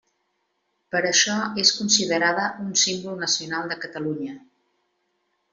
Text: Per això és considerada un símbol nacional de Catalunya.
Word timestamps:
Per 0.95 1.01
això 1.09 1.35
és 1.65 1.73
considerada 1.81 2.47
un 2.65 2.73
símbol 2.85 3.21
nacional 3.27 3.73
de 3.73 3.81
Catalunya. 3.87 4.37